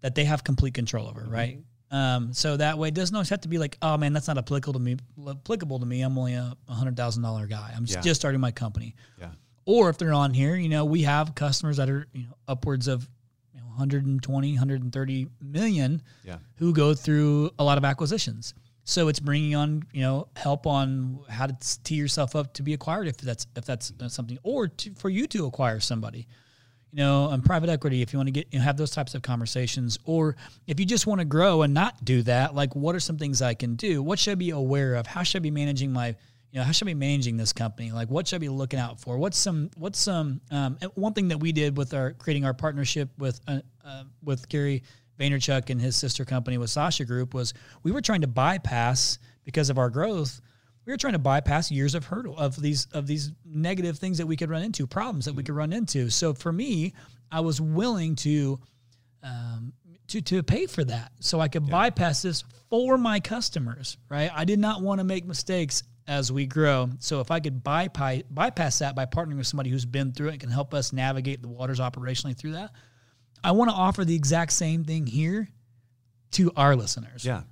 [0.00, 1.58] that they have complete control over, right?
[1.90, 4.36] Um, so that way, it doesn't always have to be like, oh man, that's not
[4.38, 4.96] applicable to me.
[5.26, 7.72] Applicable to me, I'm only a hundred thousand dollar guy.
[7.74, 8.00] I'm Yeah.
[8.00, 8.94] just starting my company.
[9.18, 9.30] Yeah.
[9.64, 12.88] Or if they're on here, you know, we have customers that are you know upwards
[12.88, 13.08] of
[13.54, 16.38] you know 120, 130 million Yeah.
[16.56, 18.54] who go through a lot of acquisitions.
[18.84, 22.74] So it's bringing on you know help on how to tee yourself up to be
[22.74, 26.26] acquired if that's if that's something, or to, for you to acquire somebody.
[26.90, 29.14] You know, on private equity, if you want to get you know, have those types
[29.14, 32.94] of conversations, or if you just want to grow and not do that, like what
[32.94, 34.02] are some things I can do?
[34.02, 35.06] What should I be aware of?
[35.06, 36.16] How should I be managing my
[36.50, 37.92] you know how should I be managing this company?
[37.92, 39.18] Like what should I be looking out for?
[39.18, 43.10] What's some what's some um, one thing that we did with our creating our partnership
[43.18, 44.82] with uh, uh, with Gary
[45.18, 49.68] Vaynerchuk and his sister company with Sasha Group was we were trying to bypass because
[49.70, 50.40] of our growth.
[50.88, 54.26] We were trying to bypass years of hurdle of these of these negative things that
[54.26, 56.08] we could run into, problems that we could run into.
[56.08, 56.94] So for me,
[57.30, 58.58] I was willing to
[59.22, 59.74] um,
[60.06, 63.98] to to pay for that, so I could bypass this for my customers.
[64.08, 64.30] Right?
[64.34, 66.88] I did not want to make mistakes as we grow.
[67.00, 70.32] So if I could bypass bypass that by partnering with somebody who's been through it
[70.32, 72.70] and can help us navigate the waters operationally through that,
[73.44, 75.50] I want to offer the exact same thing here
[76.30, 77.26] to our listeners.
[77.26, 77.42] Yeah.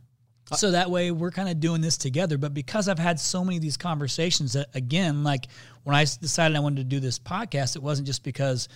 [0.50, 2.38] Uh, so that way we're kind of doing this together.
[2.38, 5.46] But because I've had so many of these conversations that again, like
[5.84, 8.68] when I decided I wanted to do this podcast, it wasn't just because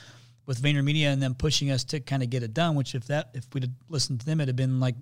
[0.47, 3.31] with VaynerMedia and them pushing us to kind of get it done, which if that
[3.35, 4.97] if we'd listened to them, it'd have been like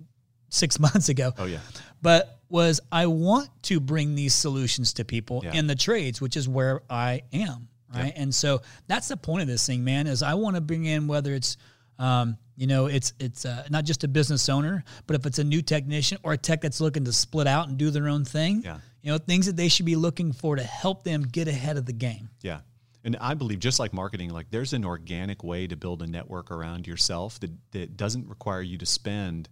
[0.49, 1.31] six months ago.
[1.37, 1.59] Oh yeah.
[2.01, 5.53] But was I want to bring these solutions to people Yeah.
[5.53, 7.67] in the trades, which is where I am.
[7.93, 8.13] Right.
[8.15, 11.07] And so that's the point of this thing, man, is I want to bring in
[11.07, 11.57] whether it's
[11.99, 15.43] um, you know, it's it's uh, not just a business owner, but if it's a
[15.43, 18.61] new technician or a tech that's looking to split out and do their own thing,
[18.65, 18.79] Yeah.
[19.01, 21.85] you know, things that they should be looking for to help them get ahead of
[21.85, 22.29] the game.
[22.41, 22.61] Yeah.
[23.05, 26.51] And I believe just like marketing, like there's an organic way to build a network
[26.51, 29.47] around yourself that, that doesn't require you to spend,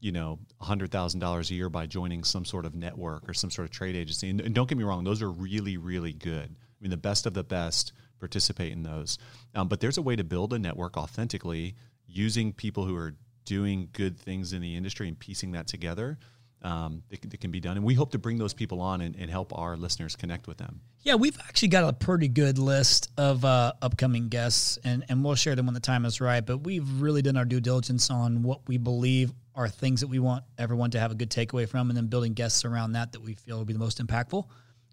[0.00, 3.70] you know, $100,000 a year by joining some sort of network or some sort of
[3.70, 4.28] trade agency.
[4.28, 6.50] And, and don't get me wrong, those are really, really good.
[6.50, 9.18] I mean, the best of the best participate in those.
[9.54, 11.74] Um, but there's a way to build a network authentically
[12.06, 16.18] using people who are doing good things in the industry and piecing that together.
[16.62, 17.78] Um, that, can- that can be done.
[17.78, 20.58] And we hope to bring those people on and, and help our listeners connect with
[20.58, 20.82] them.
[21.02, 25.36] Yeah, we've actually got a pretty good list of uh, upcoming guests, and, and we'll
[25.36, 26.44] share them when the time is right.
[26.44, 30.18] But we've really done our due diligence on what we believe are things that we
[30.18, 33.22] want everyone to have a good takeaway from, and then building guests around that that
[33.22, 34.46] we feel will be the most impactful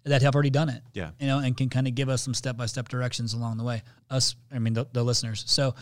[0.04, 0.82] that have already done it.
[0.94, 1.10] Yeah.
[1.18, 3.64] you know, and can kind of give us some step by step directions along the
[3.64, 3.82] way.
[4.10, 5.44] Us, I mean, the, the listeners.
[5.46, 5.74] So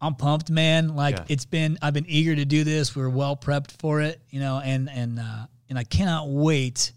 [0.00, 0.94] I'm pumped, man.
[0.96, 1.24] Like Yeah.
[1.28, 2.96] it's been, I've been eager to do this.
[2.96, 6.92] We're well prepped for it, you know, and and uh, and I cannot wait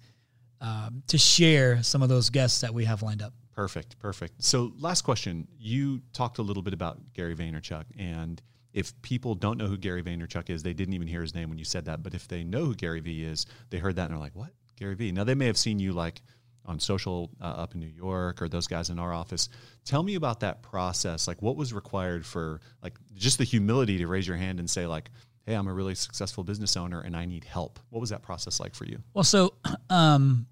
[0.61, 3.33] um, to share some of those guests that we have lined up.
[3.53, 4.43] Perfect, perfect.
[4.43, 5.47] So, last question.
[5.57, 8.41] You talked a little bit about Gary Vaynerchuk, and
[8.73, 11.57] if people don't know who Gary Vaynerchuk is, they didn't even hear his name when
[11.57, 12.03] you said that.
[12.03, 14.49] But if they know who Gary Vee is, they heard that and they're like, "What,
[14.75, 16.21] Gary Vee?" Now they may have seen you like
[16.65, 19.49] on social uh, up in New York or those guys in our office.
[19.83, 21.27] Tell me about that process.
[21.27, 24.87] Like, what was required for like just the humility to raise your hand and say
[24.87, 25.09] like,
[25.45, 28.59] "Hey, I'm a really successful business owner and I need help." What was that process
[28.59, 28.99] like for you?
[29.13, 29.53] Well, so
[29.89, 30.47] um,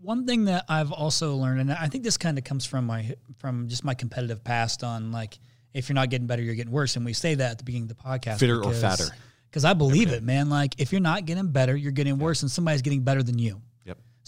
[0.00, 3.14] one thing that I've also learned, and I think this kind of comes from my
[3.38, 5.38] from just my competitive past on like
[5.74, 7.90] if you're not getting better, you're getting worse, and we say that at the beginning
[7.90, 8.38] of the podcast.
[8.38, 9.04] Fitter or fatter?
[9.50, 10.50] Because I believe it, man.
[10.50, 13.60] Like if you're not getting better, you're getting worse, and somebody's getting better than you.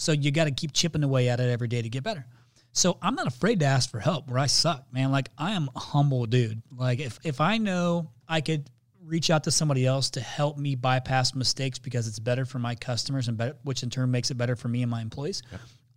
[0.01, 2.25] So you got to keep chipping away at it every day to get better.
[2.73, 5.11] So I'm not afraid to ask for help where I suck, man.
[5.11, 6.63] Like I am a humble dude.
[6.75, 8.67] Like if if I know I could
[9.03, 12.73] reach out to somebody else to help me bypass mistakes because it's better for my
[12.73, 15.43] customers and better, which in turn makes it better for me and my employees.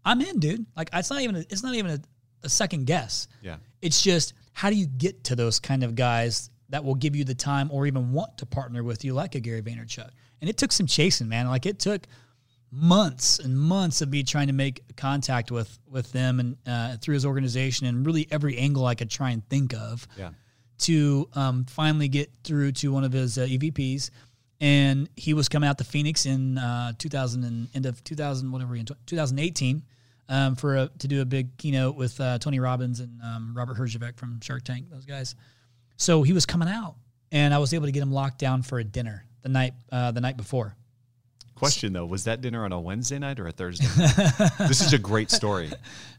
[0.05, 0.67] I'm in, dude.
[0.77, 1.99] Like it's not even a, it's not even a,
[2.43, 3.27] a second guess.
[3.40, 3.57] Yeah.
[3.81, 7.25] It's just how do you get to those kind of guys that will give you
[7.25, 10.11] the time or even want to partner with you, like a Gary Vaynerchuk.
[10.43, 11.49] And it took some chasing, man.
[11.49, 12.07] Like it took
[12.77, 17.15] months and months of me trying to make contact with with them and uh, through
[17.15, 20.31] his organization and really every angle I could try and think of Yeah.
[20.79, 24.11] to um, finally get through to one of his uh, EVPs.
[24.61, 28.75] And he was coming out to Phoenix in uh, 2000 and end of 2000, whatever,
[28.77, 29.83] in 2018
[30.29, 33.77] um, for a, to do a big keynote with uh, Tony Robbins and um, Robert
[33.77, 35.35] Herjavec from Shark Tank, those guys.
[35.97, 36.95] So he was coming out,
[37.31, 40.11] and I was able to get him locked down for a dinner the night uh,
[40.13, 40.75] the night before.
[41.55, 43.87] Question though, was that dinner on a Wednesday night or a Thursday?
[43.97, 44.51] night?
[44.59, 45.71] this is a great story.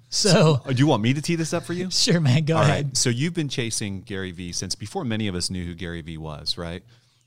[0.10, 1.90] So, Oh, do you want me to tee this up for you?
[1.92, 2.86] sure, man, go All ahead.
[2.86, 2.98] right.
[2.98, 6.18] So you've been chasing Gary Vee since before many of us knew who Gary Vee
[6.18, 6.84] was, right?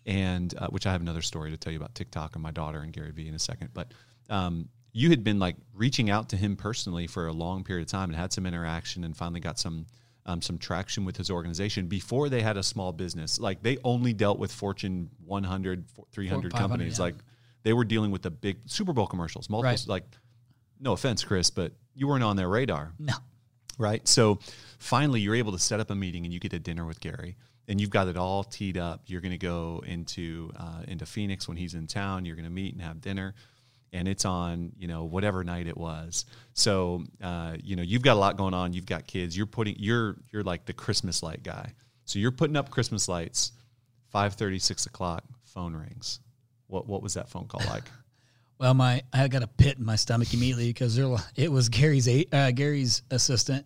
[0.06, 2.80] And uh, which I have another story to tell you about TikTok and my daughter
[2.80, 3.70] and Gary Vee in a second.
[3.74, 3.92] But
[4.30, 7.90] um, you had been like reaching out to him personally for a long period of
[7.90, 9.86] time and had some interaction and finally got some
[10.24, 13.38] um, some traction with his organization before they had a small business.
[13.40, 16.98] Like they only dealt with Fortune 100, 300 500, companies.
[16.98, 17.04] yeah.
[17.04, 17.14] Like
[17.62, 19.70] they were dealing with the big Super Bowl commercials, multiple.
[19.70, 19.84] Right.
[19.86, 20.04] Like,
[20.80, 23.14] no offense, Chris, but you weren't on their radar No.
[23.78, 24.06] right?
[24.06, 24.38] So
[24.78, 27.36] finally, you're able to set up a meeting and you get a dinner with Gary,
[27.66, 29.02] and you've got it all teed up.
[29.06, 32.24] You're going to go into uh, into Phoenix when he's in town.
[32.24, 33.34] You're going to meet and have dinner,
[33.92, 36.24] and it's on you know whatever night it was.
[36.54, 38.72] So uh, you know you've got a lot going on.
[38.72, 39.36] You've got kids.
[39.36, 41.74] You're putting you're you're like the Christmas light guy.
[42.04, 43.52] So you're putting up Christmas lights.
[44.14, 45.24] 5:30, 6 o'clock.
[45.44, 46.20] Phone rings.
[46.68, 47.84] What what was that phone call like?
[48.60, 50.98] Well, my I got a pit in my stomach immediately because
[51.36, 53.64] it was Gary's uh, Gary's assistant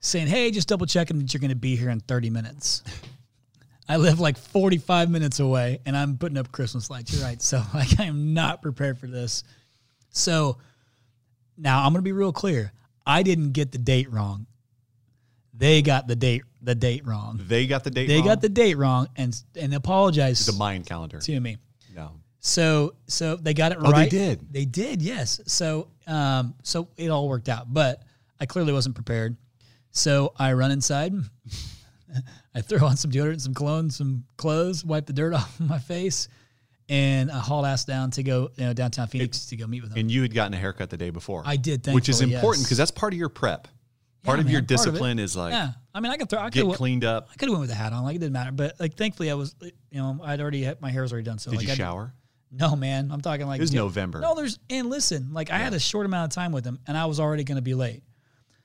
[0.00, 2.82] saying, "Hey, just double checking that you're going to be here in 30 minutes."
[3.88, 7.14] I live like 45 minutes away, and I'm putting up Christmas lights.
[7.14, 9.44] You're right, so like I am not prepared for this.
[10.10, 10.58] So
[11.56, 12.70] now I'm going to be real clear.
[13.06, 14.46] I didn't get the date wrong.
[15.54, 17.40] They got the date the date wrong.
[17.42, 18.08] They got the date.
[18.08, 18.26] They wrong?
[18.26, 21.18] got the date wrong and and apologized the Mayan calendar.
[21.18, 21.56] to me.
[21.94, 22.12] No.
[22.46, 24.52] So so they got it Oh, they did?
[24.52, 25.00] They did.
[25.00, 25.40] Yes.
[25.46, 28.02] So um so it all worked out, but
[28.38, 29.38] I clearly wasn't prepared.
[29.92, 31.14] So I run inside.
[32.54, 36.28] I throw on some deodorant, some cologne, some clothes, wipe the dirt off my face,
[36.90, 39.90] and I haul ass down to go you know downtown Phoenix to go meet with
[39.90, 40.00] them.
[40.00, 41.42] And you had gotten a haircut the day before.
[41.46, 42.66] I did, which is important yes.
[42.66, 43.68] because that's part of your prep.
[44.22, 46.28] Part Yeah, of your man, part of discipline is like yeah, I mean I could
[46.28, 46.40] throw.
[46.40, 47.28] I get cleaned up.
[47.32, 48.52] I could have went with a hat on, like it didn't matter.
[48.52, 51.38] But like thankfully I was, you know, I'd already had my hair was already done.
[51.38, 52.12] So Did like you I shower?
[52.56, 53.10] No, man.
[53.10, 54.20] I'm talking like It was Jan- November.
[54.20, 56.96] No, there's and listen, like I had a short amount of time with him, and
[56.96, 58.02] I was already going to be late.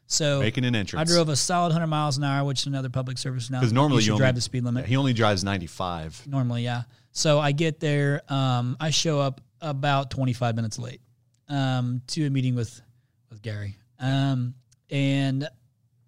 [0.07, 2.89] So Making an entrance, I drove a solid 100 miles an hour, which is another
[2.89, 3.59] public service now.
[3.59, 4.85] because normally you, only drive the speed limit.
[4.85, 6.19] He only drives ninety five.
[6.27, 6.83] Normally, yeah.
[7.11, 8.21] So I get there.
[8.27, 11.01] Um, I show up about 25 minutes late
[11.47, 12.81] um, to a meeting with
[13.29, 14.55] with Gary, um,
[14.89, 15.47] and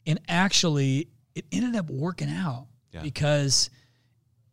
[0.08, 3.02] and actually it ended up working out Yeah.
[3.04, 3.70] because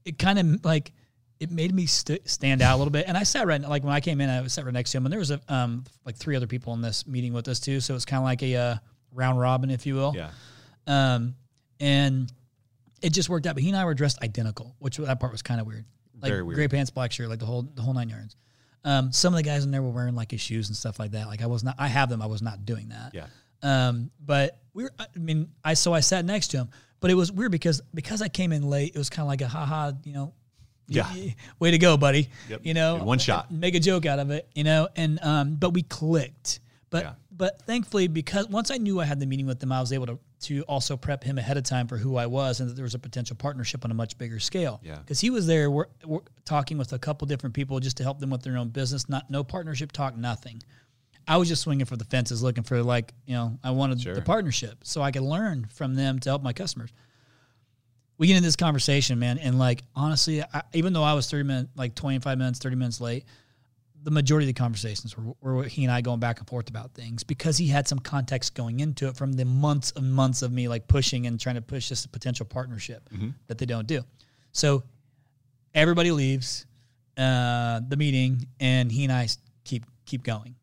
[0.04, 0.92] it kind of like
[1.40, 3.06] it made me st- stand out a little bit.
[3.06, 4.98] And I sat right like when I came in, I was sat right next to
[4.98, 7.60] him, and there was a um, like three other people in this meeting with us
[7.60, 7.80] too.
[7.80, 8.76] So it was kind of like a uh,
[9.12, 10.14] round robin, if you will.
[10.16, 10.30] Yeah.
[10.86, 11.34] Um,
[11.80, 12.32] and
[13.02, 13.54] it just worked out.
[13.54, 15.84] But he and I were dressed identical, which that part was kind of weird.
[16.20, 16.56] Like Very weird.
[16.56, 18.34] gray pants, black shirt, like the whole the whole nine yards.
[18.84, 21.12] Um, some of the guys in there were wearing like his shoes and stuff like
[21.12, 21.26] that.
[21.26, 21.76] Like I was not.
[21.78, 22.22] I have them.
[22.22, 23.14] I was not doing that.
[23.14, 23.26] Yeah.
[23.62, 24.92] Um, but we were.
[24.98, 26.70] I mean, I so I sat next to him,
[27.00, 28.94] but it was weird because because I came in late.
[28.94, 30.32] It was kind of like a haha, you know.
[30.88, 31.12] Yeah.
[31.58, 32.28] Way to go, buddy.
[32.48, 32.60] Yep.
[32.64, 33.50] You know, one shot.
[33.52, 36.60] Make a joke out of it, you know, and um, but we clicked.
[36.90, 37.12] But Yeah.
[37.30, 40.06] but thankfully, because once I knew I had the meeting with them, I was able
[40.06, 42.84] to to also prep him ahead of time for who I was and that there
[42.84, 44.80] was a potential partnership on a much bigger scale.
[44.84, 44.98] Yeah.
[44.98, 48.20] because he was there, we're, we're talking with a couple different people just to help
[48.20, 49.08] them with their own business.
[49.08, 50.62] Not no partnership talk, nothing.
[51.26, 54.14] I was just swinging for the fences, looking for like you know I wanted Sure.
[54.14, 56.90] the partnership so I could learn from them to help my customers.
[58.18, 61.44] We get into this conversation, man, and like honestly, I, even though I was thirty
[61.44, 63.24] minutes, like twenty five minutes, thirty minutes late,
[64.02, 66.94] the majority of the conversations were, were he and I going back and forth about
[66.94, 70.52] things because he had some context going into it from the months and months of
[70.52, 73.08] me like pushing and trying to push this potential partnership
[73.46, 74.02] that they don't do.
[74.52, 74.82] So
[75.74, 76.66] everybody leaves
[77.16, 79.28] uh, the meeting, and he and I
[79.64, 80.56] keep keep going.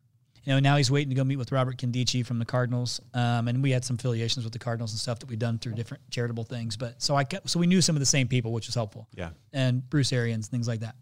[0.46, 3.48] You know, now he's waiting to go meet with Robert Candici from the Cardinals, um,
[3.48, 6.08] and we had some affiliations with the Cardinals and stuff that we've done through different
[6.10, 6.76] charitable things.
[6.76, 9.08] But so I kept, so we knew some of the same people, which was helpful
[9.16, 9.30] Yeah.
[9.52, 10.94] and Bruce Arians, things like that.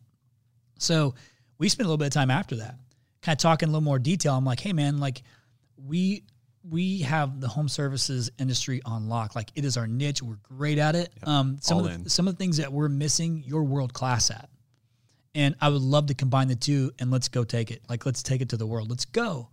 [0.78, 1.14] So
[1.58, 2.76] we spent a little bit of time after that,
[3.20, 4.34] kind of talking a little more detail.
[4.34, 5.22] I'm like, hey man, like
[5.76, 6.24] we
[6.66, 9.36] we have the home services industry on lock.
[9.36, 10.22] Like it is our niche.
[10.22, 11.12] We're great at it.
[11.24, 12.04] Um, some All of in.
[12.04, 14.48] the, some of the things that we're missing, you're world class at.
[15.34, 17.82] And I would love to combine the two and let's go take it.
[17.88, 18.88] Like let's take it to the world.
[18.88, 19.48] Let's go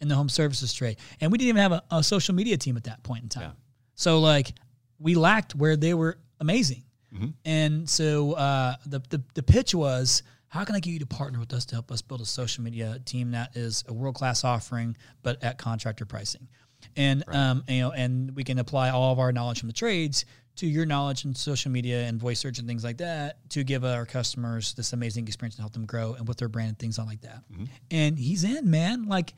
[0.00, 0.96] in the home services trade.
[1.20, 3.42] And we didn't even have a, a social media team at that point in time.
[3.42, 3.50] Yeah.
[3.94, 4.54] So like
[4.98, 6.82] we lacked where they were amazing.
[7.14, 7.28] Mm-hmm.
[7.44, 11.38] And so uh, the, the the pitch was, how can I get you to partner
[11.38, 14.44] with us to help us build a social media team that is a world class
[14.44, 16.48] offering, but at contractor pricing,
[16.96, 20.24] and um, you know, and we can apply all of our knowledge from the trades
[20.56, 23.84] to your knowledge in social media and voice search and things like that to give
[23.84, 26.98] our customers this amazing experience and help them grow and with their brand and things
[26.98, 27.42] on like that.
[27.90, 29.06] And he's in, man.
[29.06, 29.32] Like,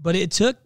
[0.00, 0.56] but it took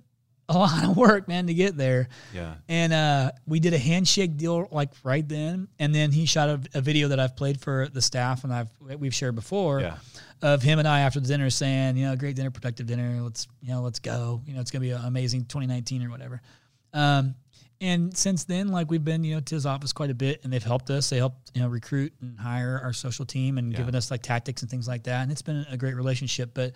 [0.48, 2.08] a lot of work, man, to get there.
[2.34, 2.54] Yeah.
[2.68, 6.60] And uh, we did a handshake deal like right then, and then he shot a,
[6.74, 8.68] a video that I've played for the staff and I've
[8.98, 9.96] we've shared before Yeah.
[10.42, 13.20] of him and I after the dinner saying, you know, great dinner, productive dinner.
[13.22, 14.42] Let's you know, let's go.
[14.46, 16.42] You know, it's gonna be an amazing 2019 or whatever.
[16.92, 17.34] Um,
[17.80, 20.52] and since then, like we've been, you know, to his office quite a bit, and
[20.52, 21.10] they've helped us.
[21.10, 23.78] They helped, you know, recruit and hire our social team and Yeah.
[23.78, 25.22] given us like tactics and things like that.
[25.22, 26.52] And it's been a great relationship.
[26.54, 26.72] But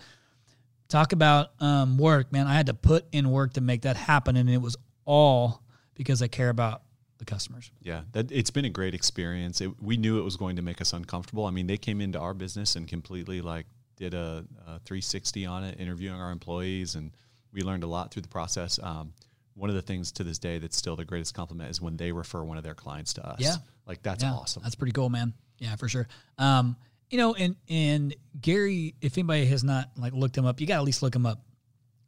[0.87, 2.47] talk about um, work, man.
[2.47, 5.63] I had to put in work to make that happen, and it was all
[5.95, 6.83] because I care about
[7.17, 7.71] the customers.
[7.81, 9.61] Yeah, that it's been a great experience.
[9.61, 11.45] It, we knew it was going to make us uncomfortable.
[11.45, 15.63] I mean, they came into our business and completely like did a, a 360 on
[15.63, 17.11] it, interviewing our employees, and
[17.53, 18.79] we learned a lot through the process.
[18.81, 19.13] Um,
[19.61, 22.11] one of the things to this day that's still the greatest compliment is when they
[22.11, 23.39] refer one of their clients to us.
[23.39, 23.57] Yeah.
[23.85, 24.63] like that's yeah, awesome.
[24.63, 25.33] That's pretty cool, man.
[25.59, 26.07] Yeah, for sure.
[26.39, 26.75] Um,
[27.11, 30.75] you know, and and Gary, if anybody has not like looked him up, you got
[30.75, 31.43] to at least look him up.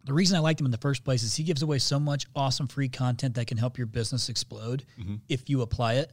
[0.04, 2.26] The reason I liked him in the first place is he gives away so much
[2.36, 4.84] awesome free content that can help your business explode
[5.30, 6.12] if you apply it,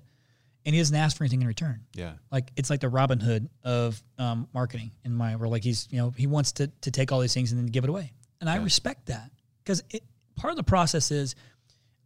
[0.66, 1.80] and he doesn't ask for anything in return.
[1.94, 5.88] yeah, Like it's like the Robin Hood of um, marketing in my where like he's
[5.90, 8.12] you know he wants to to take all these things and then give it away,
[8.42, 9.30] and I respect that
[9.64, 10.04] because it
[10.40, 11.34] part of the process is.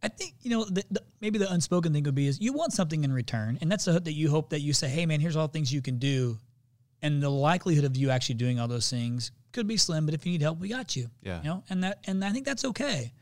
[0.03, 2.73] I think you know the, the, maybe the unspoken thing would be is you want
[2.73, 5.35] something in return, and that's the that you hope that you say, "Hey, man, here's
[5.35, 6.37] all the things you can do,"
[7.01, 10.05] and the likelihood of you actually doing all those things could be slim.
[10.05, 11.09] But if you need help, we got you.
[11.23, 11.41] Yeah.
[11.41, 13.13] you know, and that and I think that's okay.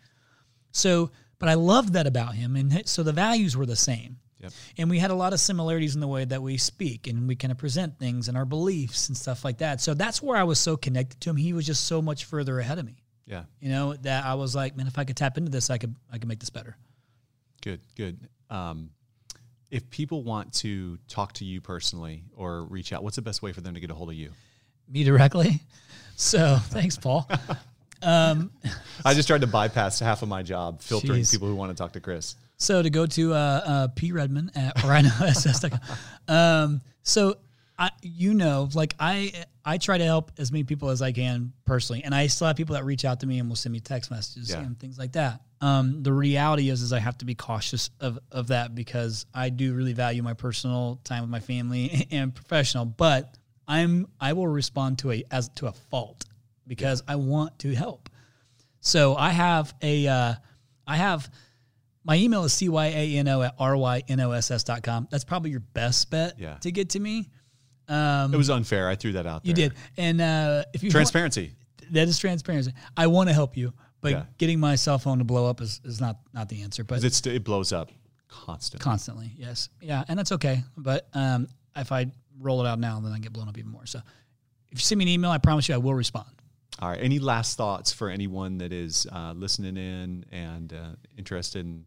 [0.71, 4.17] So, but I loved that about him, and so the values were the same.
[4.43, 4.52] Yep.
[4.78, 7.36] And we had a lot of similarities in the way that we speak and we
[7.36, 9.80] kind of present things and our beliefs and stuff like that.
[9.80, 11.38] So that's where I was so connected to him.
[11.38, 13.03] He was just so much further ahead of me.
[13.25, 13.43] Yeah.
[13.59, 15.95] You know, that I was like, man, if I could tap into this, I could
[16.12, 16.75] I could make this better.
[17.62, 18.19] Good, good.
[18.49, 18.89] Um,
[19.71, 23.53] if people want to talk to you personally or reach out, what's the best way
[23.53, 24.31] for them to get a hold of you?
[24.88, 25.62] Me directly.
[26.15, 27.27] So thanks, Paul.
[28.03, 28.51] Um,
[29.05, 31.31] I just tried to bypass half of my job filtering Jeez.
[31.31, 32.36] people who want to talk to Chris.
[32.57, 35.79] So to go to uh, uh, P Redman at rynoss.com.
[36.27, 37.38] Um, so
[37.84, 39.34] I, you know, like I,
[39.65, 42.56] I try to help as many people as I can personally, and I still have
[42.56, 44.60] people that reach out to me and will send me text messages Yeah.
[44.62, 45.41] and things like that.
[45.60, 49.50] Um, the reality is, is I have to be cautious of of that because I
[49.50, 53.36] do really value my personal time with my family and professional, but
[53.67, 56.26] I'm I will respond to a as to a fault
[56.67, 58.10] because I want to help.
[58.82, 60.34] So I have a uh,
[60.86, 61.30] I have
[62.06, 65.08] my email is cyano at rynoss.com.
[65.10, 66.56] That's probably your best bet Yeah.
[66.56, 67.30] to get to me.
[67.88, 68.88] Um, It was unfair.
[68.89, 69.50] I threw that out there.
[69.50, 69.74] you did.
[69.98, 71.54] And uh, if you want- Transparency.
[71.91, 72.74] that is transparency.
[72.96, 74.24] I want to help you, but Yeah.
[74.38, 76.84] getting my cell phone to blow up is, is not not the answer.
[76.84, 77.91] But It's, it blows up
[78.30, 78.84] constantly.
[78.84, 80.63] constantly, yes, yeah, and that's okay.
[80.78, 82.08] But um, if I
[82.39, 83.86] roll it out now, then I get blown up even more.
[83.86, 84.00] So
[84.72, 86.28] if you send me an email, I promise you I will respond.
[86.80, 87.00] All right.
[87.00, 91.86] Any last thoughts for anyone that is uh, listening in and uh, interested in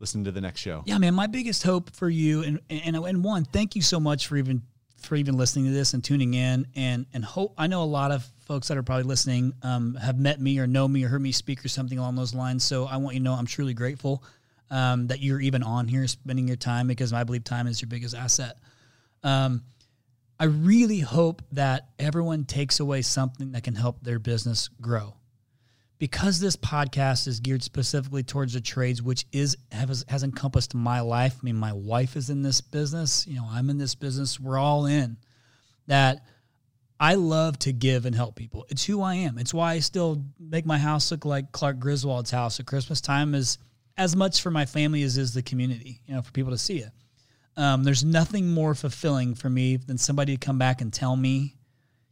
[0.00, 0.82] listening to the next show?
[0.86, 1.14] Yeah, man.
[1.14, 4.62] My biggest hope for you, and and and one, thank you so much for even
[5.06, 7.54] for even listening to this and tuning in, and and hope.
[7.58, 10.66] I know a lot of folks that are probably listening um, have met me or
[10.66, 12.64] know me or heard me speak or something along those lines.
[12.64, 14.22] So I want you to know I'm truly grateful
[14.70, 17.88] um, that you're even on here, spending your time because I believe time is your
[17.88, 18.58] biggest asset.
[19.22, 19.62] Um,
[20.40, 25.14] I really hope that everyone takes away something that can help their business grow
[26.02, 30.98] because this podcast is geared specifically towards the trades, which is has, has encompassed my
[30.98, 31.36] life.
[31.40, 33.24] I mean, my wife is in this business.
[33.28, 34.40] You know, I'm in this business.
[34.40, 35.16] We're all in.
[35.86, 36.24] That
[36.98, 38.66] I love to give and help people.
[38.68, 39.38] It's who I am.
[39.38, 43.36] It's why I still make my house look like Clark Griswold's house at Christmas time.
[43.36, 43.58] Is
[43.96, 46.00] as much for my family as is the community.
[46.06, 46.90] You know, for people to see it.
[47.56, 51.54] Um, there's nothing more fulfilling for me than somebody to come back and tell me,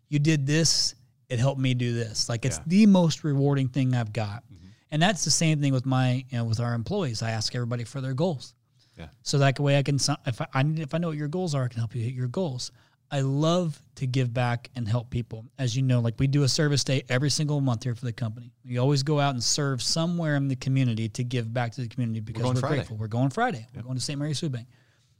[0.09, 0.94] "You did this.
[1.31, 2.64] It helped me do this." Like it's Yeah.
[2.66, 4.45] the most rewarding thing I've got.
[4.45, 4.66] Mm-hmm.
[4.90, 7.23] And that's the same thing with my, you know, with our employees.
[7.23, 8.55] I ask everybody for their goals.
[8.99, 9.07] Yeah.
[9.23, 11.69] So that way I can, if I, if I know what your goals are, I
[11.69, 12.71] can help you hit your goals.
[13.12, 15.45] I love to give back and help people.
[15.59, 18.12] As you know, like we do a service day every single month here for the
[18.12, 18.53] company.
[18.64, 21.88] We always go out and serve somewhere in the community to give back to the
[21.88, 22.97] community because going we're, grateful.
[22.97, 23.66] We're going Friday.
[23.75, 24.19] We're going to St.
[24.19, 24.69] Mary's Food Bank.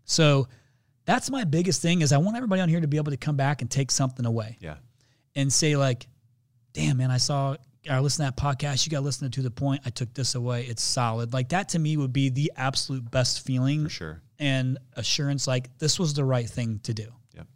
[0.05, 0.47] So
[1.05, 3.37] that's my biggest thing is I want everybody on here to be able to come
[3.37, 4.77] back and take something away Yeah.
[5.35, 6.07] And say like,
[6.73, 7.57] damn man, I saw
[7.89, 8.85] I listened to that podcast.
[8.87, 9.81] You got to listen to the point.
[9.87, 10.65] I took this away.
[10.67, 11.33] It's solid.
[11.33, 14.23] Like that to me would be the absolute best feeling For sure.
[14.39, 15.47] and assurance.
[15.47, 17.07] Like this was the right thing to do.
[17.35, 17.47] Yep.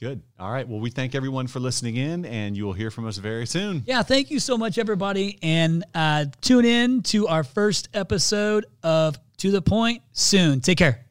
[0.00, 0.22] Good.
[0.40, 0.66] All right.
[0.66, 3.84] Well, we thank everyone for listening in, and you will hear from us very soon.
[3.86, 9.16] Yeah, thank you so much, everybody, and uh, tune in to our first episode of
[9.38, 10.60] To the Point soon.
[10.60, 11.04] Take care.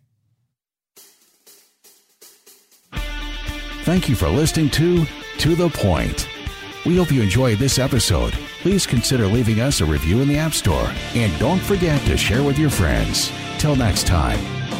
[3.83, 5.05] Thank you for listening to
[5.39, 6.27] To the Point.
[6.85, 8.33] We hope you enjoyed this episode.
[8.61, 10.91] please consider leaving us a review in the App Store.
[11.13, 13.31] And don't forget to share with your friends.
[13.59, 14.39] Till next time,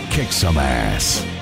[0.10, 1.37] kick some ass.